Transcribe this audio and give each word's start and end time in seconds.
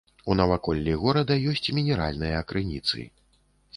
У 0.33 0.35
наваколлі 0.39 0.95
горада 1.03 1.37
ёсць 1.51 1.69
мінеральныя 1.81 2.39
крыніцы. 2.53 2.99